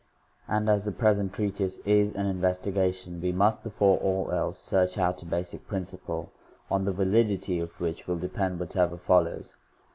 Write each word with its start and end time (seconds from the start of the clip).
And 0.47 0.67
as 0.67 0.85
the 0.85 0.91
present 0.91 1.31
treatise 1.31 1.77
is 1.85 2.11
an 2.13 2.25
investigation, 2.25 3.21
we 3.21 3.31
must 3.31 3.61
before 3.61 3.99
all 3.99 4.31
else 4.31 4.57
search 4.57 4.97
out 4.97 5.21
a 5.21 5.27
basic 5.27 5.67
principle, 5.67 6.31
on 6.71 6.85
the 6.85 6.91
validity 6.91 7.59
of 7.59 7.79
which 7.79 8.07
will 8.07 8.17
depend 8.17 8.59
whatever 8.59 8.97
fol 8.97 9.25
lows.' 9.25 9.57